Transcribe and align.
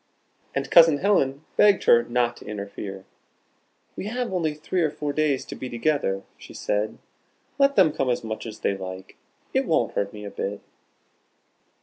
And 0.55 0.71
Cousin 0.71 0.97
Helen 0.97 1.45
begged 1.57 1.83
her 1.83 2.01
not 2.01 2.35
to 2.37 2.45
interfere. 2.47 3.05
"We 3.95 4.07
have 4.07 4.33
only 4.33 4.55
three 4.55 4.81
or 4.81 4.89
four 4.89 5.13
days 5.13 5.45
to 5.45 5.53
be 5.55 5.69
together," 5.69 6.23
she 6.39 6.55
said. 6.55 6.97
"Let 7.59 7.75
them 7.75 7.93
come 7.93 8.09
as 8.09 8.23
much 8.23 8.47
as 8.47 8.61
they 8.61 8.75
like. 8.75 9.15
It 9.53 9.67
won't 9.67 9.93
hurt 9.93 10.11
me 10.11 10.25
a 10.25 10.31
bit." 10.31 10.59